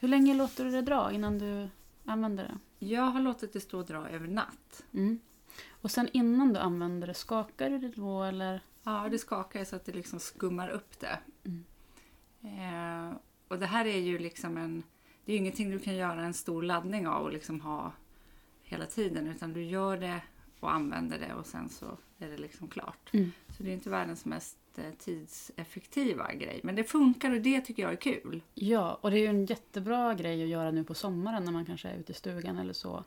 Hur 0.00 0.08
länge 0.08 0.34
låter 0.34 0.64
du 0.64 0.70
det 0.70 0.82
dra 0.82 1.12
innan 1.12 1.38
du 1.38 1.68
använder 2.04 2.44
det? 2.44 2.86
Jag 2.86 3.02
har 3.02 3.20
låtit 3.20 3.52
det 3.52 3.60
stå 3.60 3.78
och 3.78 3.86
dra 3.86 4.08
över 4.08 4.28
natt. 4.28 4.84
Mm. 4.92 5.20
Och 5.68 5.90
sen 5.90 6.08
innan 6.12 6.52
du 6.52 6.60
använder 6.60 7.06
det, 7.06 7.14
skakar 7.14 7.70
du 7.70 7.78
det 7.78 7.88
då 7.88 8.22
eller? 8.22 8.60
Ja, 8.82 9.08
det 9.10 9.18
skakar 9.18 9.64
så 9.64 9.76
att 9.76 9.84
det 9.84 9.92
liksom 9.92 10.20
skummar 10.20 10.68
upp 10.68 11.00
det. 11.00 11.18
Mm. 11.44 11.64
Eh, 12.46 13.16
och 13.48 13.58
det 13.58 13.66
här 13.66 13.84
är 13.84 13.98
ju 13.98 14.18
liksom 14.18 14.56
en... 14.56 14.82
Det 15.24 15.32
är 15.32 15.36
ingenting 15.36 15.70
du 15.70 15.78
kan 15.78 15.94
göra 15.94 16.24
en 16.24 16.34
stor 16.34 16.62
laddning 16.62 17.06
av 17.08 17.22
och 17.22 17.32
liksom 17.32 17.60
ha 17.60 17.92
hela 18.62 18.86
tiden. 18.86 19.28
Utan 19.28 19.52
du 19.52 19.64
gör 19.64 19.96
det 19.96 20.20
och 20.60 20.74
använder 20.74 21.18
det 21.18 21.34
och 21.34 21.46
sen 21.46 21.68
så 21.68 21.86
är 22.18 22.28
det 22.28 22.38
liksom 22.38 22.68
klart. 22.68 23.10
Mm. 23.12 23.32
Så 23.56 23.62
det 23.62 23.70
är 23.70 23.74
inte 23.74 23.90
världens 23.90 24.24
mest 24.24 24.58
eh, 24.76 24.92
tidseffektiva 24.98 26.34
grej. 26.34 26.60
Men 26.62 26.74
det 26.74 26.84
funkar 26.84 27.30
och 27.30 27.40
det 27.40 27.60
tycker 27.60 27.82
jag 27.82 27.92
är 27.92 27.96
kul. 27.96 28.42
Ja, 28.54 28.98
och 29.00 29.10
det 29.10 29.18
är 29.18 29.20
ju 29.20 29.26
en 29.26 29.46
jättebra 29.46 30.14
grej 30.14 30.42
att 30.42 30.48
göra 30.48 30.70
nu 30.70 30.84
på 30.84 30.94
sommaren 30.94 31.44
när 31.44 31.52
man 31.52 31.66
kanske 31.66 31.88
är 31.88 31.98
ute 31.98 32.12
i 32.12 32.14
stugan 32.14 32.58
eller 32.58 32.72
så. 32.72 33.04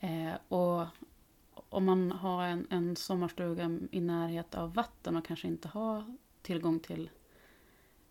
Eh, 0.00 0.32
och 0.48 0.86
om 1.68 1.84
man 1.84 2.12
har 2.12 2.46
en, 2.46 2.66
en 2.70 2.96
sommarstuga 2.96 3.78
i 3.90 4.00
närhet 4.00 4.54
av 4.54 4.74
vatten 4.74 5.16
och 5.16 5.24
kanske 5.24 5.48
inte 5.48 5.68
har 5.68 6.16
tillgång 6.42 6.80
till 6.80 7.10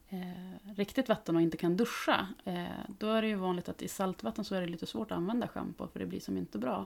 eh, 0.09 0.73
riktigt 0.75 1.09
vatten 1.09 1.35
och 1.35 1.41
inte 1.41 1.57
kan 1.57 1.77
duscha. 1.77 2.27
Eh, 2.45 2.65
då 2.87 3.11
är 3.11 3.21
det 3.21 3.27
ju 3.27 3.35
vanligt 3.35 3.69
att 3.69 3.81
i 3.81 3.87
saltvatten 3.87 4.45
så 4.45 4.55
är 4.55 4.61
det 4.61 4.67
lite 4.67 4.85
svårt 4.85 5.11
att 5.11 5.17
använda 5.17 5.47
schampo 5.47 5.87
för 5.87 5.99
det 5.99 6.05
blir 6.05 6.19
som 6.19 6.37
inte 6.37 6.57
bra. 6.57 6.85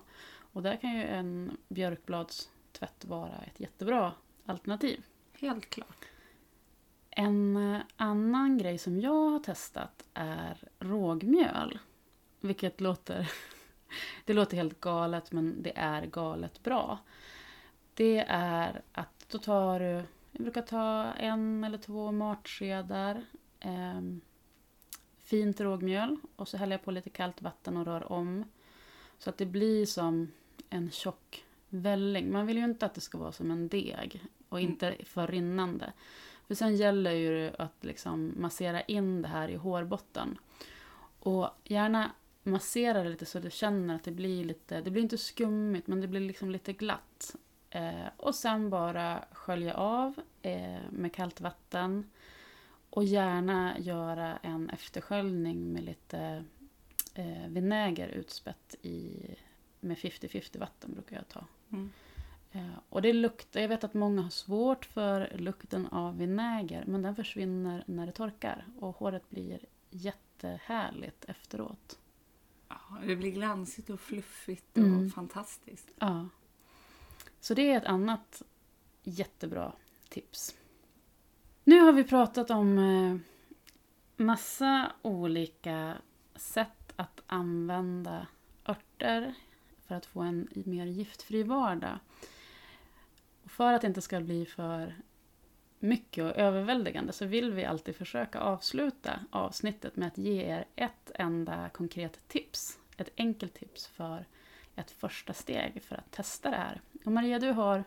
Och 0.53 0.63
där 0.63 0.75
kan 0.75 0.96
ju 0.96 1.03
en 1.03 1.58
björkbladstvätt 1.68 3.06
vara 3.06 3.36
ett 3.38 3.60
jättebra 3.60 4.13
alternativ. 4.46 5.06
Helt 5.34 5.70
klart. 5.70 6.06
En 7.10 7.58
eh, 7.58 7.82
annan 7.96 8.58
grej 8.58 8.77
som 8.77 9.01
jag 9.01 9.30
har 9.30 9.39
testat 9.39 10.06
är 10.13 10.58
rågmjöl. 10.80 11.80
Vilket 12.39 12.82
låter... 12.82 13.32
Det 14.25 14.34
låter 14.34 14.58
helt 14.58 14.80
galet 14.80 15.32
men 15.32 15.63
det 15.63 15.74
är 15.75 16.06
galet 16.06 16.63
bra. 16.63 17.00
Det 17.94 18.25
är 18.27 18.82
att 18.92 19.25
då 19.30 19.38
tar 19.38 19.80
du... 19.80 20.03
Jag 20.36 20.42
brukar 20.42 20.62
ta 20.62 21.13
en 21.13 21.63
eller 21.63 21.78
två 21.78 22.12
matskedar 22.12 23.25
eh, 23.60 24.02
fint 25.18 25.62
rågmjöl 25.62 26.18
och 26.36 26.48
så 26.48 26.58
häller 26.58 26.74
jag 26.74 26.84
på 26.84 26.92
lite 26.92 27.10
kallt 27.10 27.42
vatten 27.42 27.78
och 27.78 27.86
rör 27.86 28.12
om. 28.12 28.44
Så 29.18 29.30
att 29.30 29.38
det 29.38 29.46
blir 29.46 29.86
som 29.86 30.32
en 30.70 30.92
tjock 30.92 31.46
välling. 31.70 32.32
Man 32.32 32.48
vill 32.48 32.58
ju 32.58 32.63
inte 32.63 32.86
att 32.86 32.94
det 32.94 33.02
ska 33.02 33.18
vara 33.18 33.32
som 33.32 33.52
en 33.52 33.68
deg 33.68 34.25
och 34.50 34.60
inte 34.60 34.96
för 35.06 35.28
rinnande. 35.28 35.94
För 36.48 36.56
sen 36.56 36.75
gäller 36.75 37.12
ju 37.12 37.52
att 37.58 37.84
liksom 37.84 38.34
massera 38.38 38.82
in 38.82 39.22
det 39.22 39.28
här 39.28 39.50
i 39.50 39.56
hårbotten. 39.56 40.38
Och 41.20 41.50
gärna 41.63 42.12
massera 42.44 43.04
det 43.04 43.10
lite 43.10 43.25
så 43.25 43.40
du 43.40 43.52
känner 43.52 43.96
att 43.96 44.04
det 44.04 44.12
blir 44.12 44.46
lite, 44.46 44.82
det 44.82 44.92
blir 44.92 45.04
inte 45.04 45.18
skummigt 45.18 45.88
men 45.88 46.02
det 46.02 46.08
blir 46.08 46.22
liksom 46.22 46.52
lite 46.52 46.74
glatt. 46.74 47.36
Eh, 47.75 48.08
och 48.18 48.36
sen 48.36 48.70
bara 48.70 49.25
skölja 49.32 49.74
av 49.74 50.13
eh, 50.42 50.80
med 50.92 51.13
kallt 51.13 51.42
vatten. 51.42 52.10
Och 52.89 53.03
gärna 53.03 53.80
göra 53.80 54.38
en 54.38 54.70
eftersköljning 54.70 55.74
med 55.74 55.84
lite 55.84 56.44
eh, 57.13 57.48
vinäger 57.48 58.08
utspätt 58.08 58.75
i, 58.82 59.25
med 59.80 59.98
50-50 59.98 60.60
vatten 60.60 60.94
brukar 60.94 61.15
jag 61.15 61.27
ta. 61.27 61.46
Mm. 61.72 61.92
Eh, 62.51 62.68
Och 62.89 63.01
det 63.01 63.13
luktar, 63.13 63.60
jag 63.62 63.68
vet 63.70 63.84
att 63.84 63.94
många 63.94 64.22
har 64.22 64.30
svårt 64.30 64.86
för 64.86 65.32
lukten 65.38 65.88
av 65.88 66.18
vinäger 66.18 66.84
men 66.88 67.01
den 67.01 67.15
försvinner 67.15 67.84
när 67.88 68.06
det 68.06 68.12
torkar 68.12 68.65
och 68.80 68.96
håret 68.98 69.30
blir 69.30 69.60
jättehärligt 69.89 71.25
efteråt. 71.25 72.00
Ja, 72.70 72.75
det 73.08 73.15
blir 73.15 73.32
glansigt 73.32 73.89
och 73.89 74.00
fluffigt 74.00 74.77
och 74.77 74.84
Mm. 74.84 75.10
fantastiskt. 75.12 75.88
Ja. 76.00 76.27
Så 77.43 77.53
det 77.53 77.71
är 77.71 77.77
ett 77.77 77.85
annat 77.85 78.41
jättebra 79.03 79.73
tips. 80.09 80.55
Nu 81.63 81.79
har 81.79 81.93
vi 81.93 82.03
pratat 82.03 82.50
om 82.50 82.77
eh, 82.77 83.17
massa 84.23 84.91
olika 85.01 85.97
sätt 86.35 86.93
att 86.95 87.21
använda 87.27 88.27
örter 88.65 89.33
för 89.88 89.95
att 89.95 90.05
få 90.05 90.21
en 90.21 90.47
mer 90.53 90.85
giftfri 90.85 91.43
vardag. 91.43 92.00
Och 93.43 93.51
för 93.51 93.73
att 93.73 93.81
det 93.81 93.88
inte 93.88 94.01
ska 94.01 94.19
bli 94.19 94.45
för 94.45 94.95
mycket 95.79 96.23
och 96.23 96.35
överväldigande 96.35 97.13
så 97.13 97.25
vill 97.25 97.53
vi 97.53 97.65
alltid 97.65 97.95
försöka 97.95 98.39
avsluta 98.39 99.19
avsnittet 99.29 99.95
med 99.95 100.07
att 100.07 100.17
ge 100.17 100.41
er 100.41 100.65
ett 100.75 101.12
enda 101.15 101.69
konkret 101.69 102.27
tips. 102.27 102.79
Ett 102.97 103.09
enkelt 103.17 103.53
tips 103.53 103.88
för 103.88 104.25
ett 104.75 104.92
första 104.92 105.34
steg 105.34 105.84
för 105.84 105.96
att 105.96 106.12
testa 106.12 106.50
det 106.50 106.56
här. 106.56 106.82
Och 107.06 107.12
Maria, 107.12 107.39
du 107.39 107.51
har, 107.51 107.84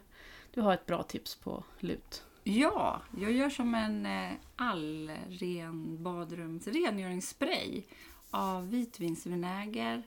du 0.51 0.61
har 0.61 0.75
ett 0.75 0.87
bra 0.87 1.03
tips 1.03 1.37
på 1.37 1.65
lut. 1.81 2.25
Ja, 2.45 3.03
jag 3.19 3.33
gör 3.33 3.51
som 3.51 3.75
en 3.75 4.07
eh, 4.07 4.33
allren 4.57 6.03
badrumsrengöringsspray 6.03 7.83
av 8.31 8.71
vitvinsvinäger 8.71 10.03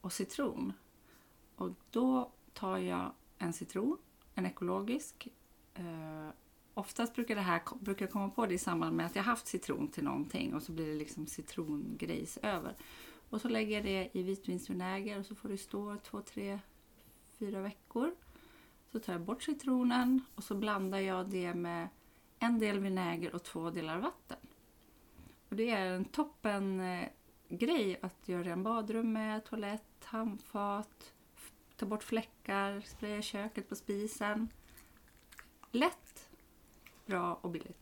och 0.00 0.12
citron. 0.12 0.72
Och 1.56 1.70
då 1.90 2.32
tar 2.52 2.78
jag 2.78 3.12
en 3.38 3.52
citron, 3.52 3.98
en 4.34 4.46
ekologisk. 4.46 5.28
Eh, 5.74 6.28
oftast 6.74 7.14
brukar 7.14 7.34
det 7.34 7.40
här 7.40 7.62
brukar 7.80 8.06
jag 8.06 8.12
komma 8.12 8.30
på 8.30 8.46
det 8.46 8.54
i 8.54 8.58
samband 8.58 8.96
med 8.96 9.06
att 9.06 9.16
jag 9.16 9.22
haft 9.22 9.46
citron 9.46 9.88
till 9.88 10.04
någonting 10.04 10.54
och 10.54 10.62
så 10.62 10.72
blir 10.72 10.86
det 10.86 10.98
liksom 10.98 11.26
citrongrejs 11.26 12.38
över. 12.42 12.76
Och 13.32 13.40
så 13.40 13.48
lägger 13.48 13.74
jag 13.74 13.84
det 13.84 14.10
i 14.12 14.22
vitvinsvinäger 14.22 15.18
och 15.18 15.26
så 15.26 15.34
får 15.34 15.48
det 15.48 15.58
stå 15.58 15.96
två, 15.96 16.20
tre, 16.20 16.58
fyra 17.38 17.60
veckor. 17.60 18.14
Så 18.92 18.98
tar 18.98 19.12
jag 19.12 19.22
bort 19.22 19.42
citronen 19.42 20.20
och 20.34 20.44
så 20.44 20.54
blandar 20.54 20.98
jag 20.98 21.30
det 21.30 21.54
med 21.54 21.88
en 22.38 22.58
del 22.58 22.78
vinäger 22.78 23.34
och 23.34 23.42
två 23.42 23.70
delar 23.70 23.98
vatten. 23.98 24.38
Och 25.48 25.56
det 25.56 25.70
är 25.70 25.86
en 25.86 26.04
toppen 26.04 26.80
eh, 26.80 27.08
grej 27.48 27.98
att 28.02 28.28
göra 28.28 28.52
en 28.52 28.62
badrum 28.62 29.12
med, 29.12 29.44
toalett, 29.44 30.04
handfat, 30.04 31.14
ta 31.76 31.86
bort 31.86 32.02
fläckar, 32.02 32.80
spraya 32.80 33.22
köket 33.22 33.68
på 33.68 33.76
spisen. 33.76 34.48
Lätt, 35.70 36.28
bra 37.06 37.34
och 37.34 37.50
billigt. 37.50 37.81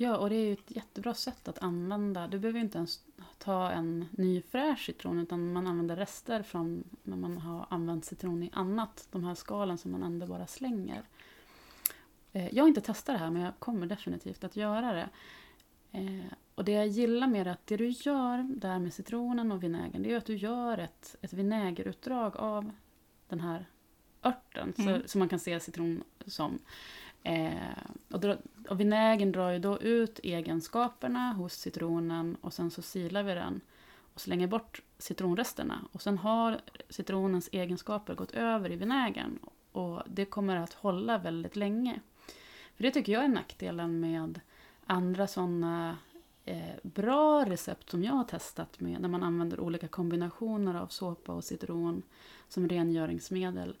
Ja, 0.00 0.16
och 0.16 0.30
det 0.30 0.34
är 0.36 0.46
ju 0.46 0.52
ett 0.52 0.76
jättebra 0.76 1.14
sätt 1.14 1.48
att 1.48 1.58
använda. 1.58 2.26
Du 2.26 2.38
behöver 2.38 2.60
inte 2.60 2.78
ens 2.78 3.00
ta 3.38 3.70
en 3.70 4.04
ny 4.10 4.42
fräsch 4.42 4.84
citron 4.86 5.18
utan 5.18 5.52
man 5.52 5.66
använder 5.66 5.96
rester 5.96 6.42
från 6.42 6.84
när 7.02 7.16
man 7.16 7.38
har 7.38 7.66
använt 7.70 8.04
citron 8.04 8.42
i 8.42 8.50
annat. 8.52 9.08
De 9.10 9.24
här 9.24 9.34
skalen 9.34 9.78
som 9.78 9.90
man 9.90 10.02
ändå 10.02 10.26
bara 10.26 10.46
slänger. 10.46 11.02
Eh, 12.32 12.54
jag 12.54 12.62
har 12.62 12.68
inte 12.68 12.80
testat 12.80 13.14
det 13.14 13.18
här 13.18 13.30
men 13.30 13.42
jag 13.42 13.52
kommer 13.58 13.86
definitivt 13.86 14.44
att 14.44 14.56
göra 14.56 14.92
det. 14.92 15.08
Eh, 15.92 16.32
och 16.54 16.64
det 16.64 16.72
jag 16.72 16.86
gillar 16.86 17.26
med 17.26 17.46
det, 17.46 17.52
att 17.52 17.66
det 17.66 17.76
du 17.76 17.88
gör 17.88 18.42
där 18.42 18.78
med 18.78 18.94
citronen 18.94 19.52
och 19.52 19.62
vinägern, 19.62 20.02
det 20.02 20.12
är 20.12 20.16
att 20.16 20.26
du 20.26 20.36
gör 20.36 20.78
ett, 20.78 21.16
ett 21.20 21.32
vinägerutdrag 21.32 22.36
av 22.36 22.70
den 23.28 23.40
här 23.40 23.66
örten, 24.22 24.72
mm. 24.78 25.02
så, 25.02 25.08
som 25.08 25.18
man 25.18 25.28
kan 25.28 25.38
se 25.38 25.60
citron 25.60 26.04
som. 26.26 26.58
Eh, 27.22 27.52
och, 28.10 28.20
då, 28.20 28.36
och 28.68 28.80
vinägern 28.80 29.32
drar 29.32 29.50
ju 29.50 29.58
då 29.58 29.78
ut 29.78 30.20
egenskaperna 30.22 31.32
hos 31.32 31.52
citronen 31.52 32.36
och 32.40 32.52
sen 32.52 32.70
så 32.70 32.82
silar 32.82 33.22
vi 33.22 33.34
den 33.34 33.60
och 34.14 34.20
slänger 34.20 34.46
bort 34.46 34.82
citronresterna. 34.98 35.84
Och 35.92 36.02
sen 36.02 36.18
har 36.18 36.60
citronens 36.88 37.48
egenskaper 37.52 38.14
gått 38.14 38.30
över 38.30 38.72
i 38.72 38.76
vinägern 38.76 39.38
och 39.72 40.02
det 40.06 40.24
kommer 40.24 40.56
att 40.56 40.72
hålla 40.72 41.18
väldigt 41.18 41.56
länge. 41.56 42.00
För 42.76 42.82
det 42.82 42.90
tycker 42.90 43.12
jag 43.12 43.24
är 43.24 43.28
nackdelen 43.28 44.00
med 44.00 44.40
andra 44.86 45.26
sådana 45.26 45.96
eh, 46.44 46.74
bra 46.82 47.44
recept 47.44 47.90
som 47.90 48.04
jag 48.04 48.12
har 48.12 48.24
testat 48.24 48.80
med 48.80 49.00
när 49.00 49.08
man 49.08 49.22
använder 49.22 49.60
olika 49.60 49.88
kombinationer 49.88 50.74
av 50.74 50.86
såpa 50.86 51.32
och 51.32 51.44
citron 51.44 52.02
som 52.48 52.68
rengöringsmedel. 52.68 53.76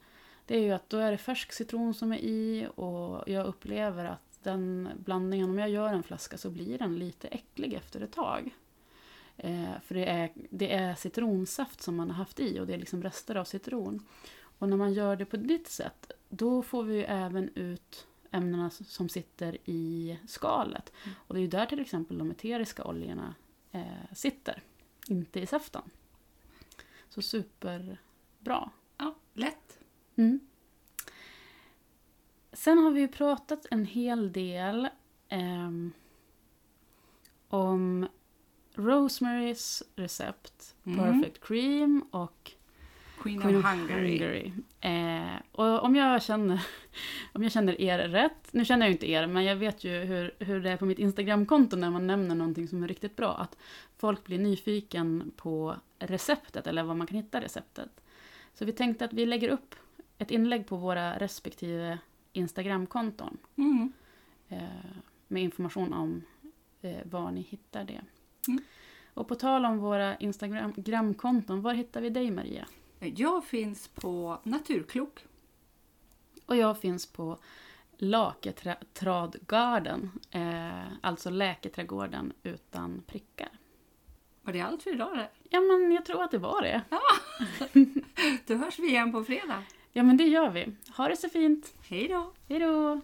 Det 0.48 0.56
är 0.56 0.60
ju 0.60 0.72
att 0.72 0.90
då 0.90 0.98
är 0.98 1.10
det 1.10 1.18
färsk 1.18 1.52
citron 1.52 1.94
som 1.94 2.12
är 2.12 2.18
i 2.18 2.68
och 2.74 3.24
jag 3.26 3.46
upplever 3.46 4.04
att 4.04 4.38
den 4.42 4.88
blandningen, 4.96 5.50
om 5.50 5.58
jag 5.58 5.70
gör 5.70 5.92
en 5.92 6.02
flaska 6.02 6.38
så 6.38 6.50
blir 6.50 6.78
den 6.78 6.98
lite 6.98 7.28
äcklig 7.28 7.74
efter 7.74 8.00
ett 8.00 8.12
tag. 8.12 8.54
Eh, 9.36 9.80
för 9.84 9.94
det 9.94 10.06
är, 10.06 10.30
det 10.50 10.72
är 10.72 10.94
citronsaft 10.94 11.82
som 11.82 11.96
man 11.96 12.10
har 12.10 12.16
haft 12.16 12.40
i 12.40 12.60
och 12.60 12.66
det 12.66 12.74
är 12.74 12.78
liksom 12.78 13.02
rester 13.02 13.34
av 13.34 13.44
citron. 13.44 14.06
Och 14.58 14.68
när 14.68 14.76
man 14.76 14.92
gör 14.92 15.16
det 15.16 15.24
på 15.24 15.36
ditt 15.36 15.68
sätt, 15.68 16.12
då 16.28 16.62
får 16.62 16.82
vi 16.82 16.94
ju 16.94 17.04
även 17.04 17.50
ut 17.54 18.06
ämnena 18.30 18.70
som 18.70 19.08
sitter 19.08 19.58
i 19.64 20.18
skalet. 20.28 20.92
Mm. 21.04 21.16
Och 21.26 21.34
det 21.34 21.40
är 21.40 21.42
ju 21.42 21.48
där 21.48 21.66
till 21.66 21.80
exempel 21.80 22.18
de 22.18 22.30
eteriska 22.30 22.84
oljorna 22.84 23.34
eh, 23.72 24.14
sitter, 24.14 24.62
inte 25.08 25.40
i 25.40 25.46
saften. 25.46 25.82
Så 27.08 27.22
superbra. 27.22 28.70
Mm. 30.18 30.40
Sen 32.52 32.78
har 32.78 32.90
vi 32.90 33.00
ju 33.00 33.08
pratat 33.08 33.66
en 33.70 33.84
hel 33.84 34.32
del 34.32 34.88
eh, 35.28 35.70
om 37.48 38.08
Rosemarys 38.74 39.82
recept, 39.96 40.74
mm. 40.84 40.98
Perfect 40.98 41.44
Cream 41.44 42.04
och 42.10 42.52
Queen, 43.22 43.40
Queen 43.40 43.56
of, 43.56 43.64
of 43.64 43.70
Hungary. 43.70 44.18
Hungary. 44.18 44.52
Eh, 44.80 45.40
och 45.52 45.82
om 45.84 45.96
jag, 45.96 46.22
känner, 46.22 46.66
om 47.32 47.42
jag 47.42 47.52
känner 47.52 47.80
er 47.80 48.08
rätt, 48.08 48.52
nu 48.52 48.64
känner 48.64 48.86
jag 48.86 48.90
ju 48.90 48.92
inte 48.92 49.10
er, 49.10 49.26
men 49.26 49.44
jag 49.44 49.56
vet 49.56 49.84
ju 49.84 49.98
hur, 49.98 50.34
hur 50.38 50.60
det 50.60 50.70
är 50.70 50.76
på 50.76 50.84
mitt 50.84 50.98
Instagramkonto 50.98 51.76
när 51.76 51.90
man 51.90 52.06
nämner 52.06 52.34
någonting 52.34 52.68
som 52.68 52.82
är 52.82 52.88
riktigt 52.88 53.16
bra. 53.16 53.34
Att 53.34 53.56
folk 53.98 54.24
blir 54.24 54.38
nyfiken 54.38 55.32
på 55.36 55.76
receptet, 55.98 56.66
eller 56.66 56.82
var 56.82 56.94
man 56.94 57.06
kan 57.06 57.16
hitta 57.16 57.40
receptet. 57.40 58.00
Så 58.54 58.64
vi 58.64 58.72
tänkte 58.72 59.04
att 59.04 59.12
vi 59.12 59.26
lägger 59.26 59.48
upp 59.48 59.74
ett 60.18 60.30
inlägg 60.30 60.66
på 60.66 60.76
våra 60.76 61.18
respektive 61.18 61.98
Instagramkonton. 62.32 63.38
Mm. 63.56 63.92
Eh, 64.48 64.62
med 65.28 65.42
information 65.42 65.92
om 65.92 66.22
eh, 66.80 66.98
var 67.04 67.30
ni 67.30 67.40
hittar 67.40 67.84
det. 67.84 68.00
Mm. 68.48 68.62
Och 69.14 69.28
på 69.28 69.34
tal 69.34 69.64
om 69.64 69.78
våra 69.78 70.16
Instagramkonton, 70.16 71.62
var 71.62 71.74
hittar 71.74 72.00
vi 72.00 72.10
dig 72.10 72.30
Maria? 72.30 72.66
Jag 72.98 73.44
finns 73.44 73.88
på 73.88 74.38
Naturklok. 74.42 75.24
Och 76.46 76.56
jag 76.56 76.80
finns 76.80 77.06
på 77.06 77.38
Laketradgarden, 77.96 80.10
eh, 80.30 80.92
alltså 81.00 81.30
läketrädgården 81.30 82.32
utan 82.42 83.02
prickar. 83.06 83.48
Var 84.42 84.52
det 84.52 84.60
allt 84.60 84.82
för 84.82 84.94
idag? 84.94 85.16
Det? 85.16 85.28
Ja, 85.50 85.60
men 85.60 85.92
jag 85.92 86.04
tror 86.04 86.22
att 86.22 86.30
det 86.30 86.38
var 86.38 86.62
det. 86.62 86.82
Ja. 86.90 87.00
Då 88.46 88.54
hörs 88.54 88.78
vi 88.78 88.88
igen 88.88 89.12
på 89.12 89.24
fredag. 89.24 89.62
Ja, 89.92 90.02
men 90.02 90.16
det 90.16 90.24
gör 90.24 90.50
vi. 90.50 90.66
Ha 90.96 91.08
det 91.08 91.16
så 91.16 91.28
fint. 91.28 91.74
Hej 91.88 92.08
då. 92.08 92.32
Hej 92.48 92.58
då. 92.58 93.00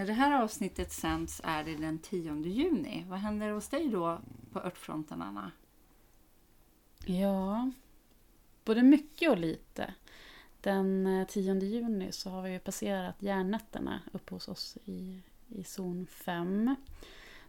När 0.00 0.06
det 0.06 0.12
här 0.12 0.42
avsnittet 0.42 0.92
sänds 0.92 1.40
är 1.44 1.64
det 1.64 1.76
den 1.76 1.98
10 1.98 2.42
juni. 2.42 3.04
Vad 3.08 3.18
händer 3.18 3.50
hos 3.50 3.68
dig 3.68 3.88
då 3.88 4.20
på 4.52 4.60
örtfronten, 4.60 5.22
Anna? 5.22 5.50
Ja, 7.04 7.70
både 8.64 8.82
mycket 8.82 9.30
och 9.30 9.38
lite. 9.38 9.94
Den 10.60 11.06
eh, 11.06 11.26
10 11.26 11.54
juni 11.54 12.12
så 12.12 12.30
har 12.30 12.42
vi 12.42 12.52
ju 12.52 12.58
passerat 12.58 13.14
järnnätterna 13.18 14.00
uppe 14.12 14.34
hos 14.34 14.48
oss 14.48 14.78
i, 14.84 15.22
i 15.48 15.64
zon 15.64 16.06
5. 16.06 16.76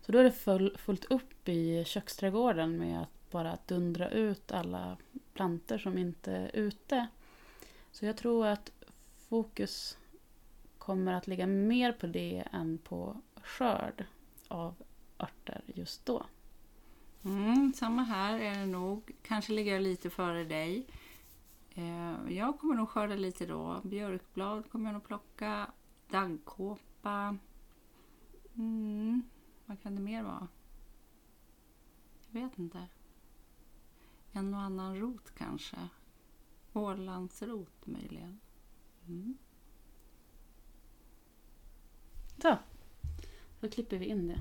Så 0.02 0.12
då 0.12 0.20
är 0.20 0.24
det 0.24 0.32
full, 0.32 0.78
fullt 0.78 1.06
upp 1.06 1.50
i 1.50 1.84
köksträdgården 1.86 2.78
med 2.78 3.02
att 3.02 3.32
bara 3.32 3.58
dundra 3.66 4.10
ut 4.10 4.52
alla 4.52 4.98
planter 5.34 5.78
som 5.78 5.98
inte 5.98 6.32
är 6.32 6.56
ute. 6.56 7.08
Så 7.92 8.06
jag 8.06 8.18
tror 8.18 8.48
att 8.48 8.72
fokus 9.30 9.98
kommer 10.82 11.14
att 11.14 11.28
ligga 11.28 11.48
mer 11.48 11.92
på 11.92 12.08
det 12.08 12.44
än 12.52 12.78
på 12.78 13.22
skörd 13.44 14.06
av 14.48 14.76
örter 15.20 15.64
just 15.66 16.06
då. 16.06 16.26
Mm, 17.24 17.74
samma 17.74 18.04
här 18.04 18.40
är 18.40 18.60
det 18.60 18.66
nog. 18.66 19.12
Kanske 19.22 19.54
ligger 19.54 19.74
jag 19.74 19.82
lite 19.82 20.10
före 20.10 20.44
dig. 20.44 20.88
Eh, 21.70 22.16
jag 22.30 22.60
kommer 22.60 22.76
nog 22.76 22.90
skörda 22.90 23.16
lite 23.16 23.46
då. 23.46 23.82
Björkblad 23.84 24.72
kommer 24.72 24.86
jag 24.86 24.94
nog 24.94 25.04
plocka. 25.04 25.72
Daggkåpa. 26.10 27.38
Mm, 28.56 29.22
vad 29.66 29.82
kan 29.82 29.96
det 29.96 30.02
mer 30.02 30.24
vara? 30.24 30.48
Jag 32.30 32.42
vet 32.42 32.60
inte. 32.60 32.88
En 34.32 34.54
och 34.54 34.62
annan 34.62 35.00
rot 35.00 35.36
kanske. 35.38 35.78
Ålandsrot 36.74 37.88
möjligen. 37.88 38.40
Mm. 39.08 39.38
Så, 42.42 42.58
då 43.60 43.70
klipper 43.70 43.98
vi 43.98 44.06
in 44.06 44.28
det. 44.28 44.40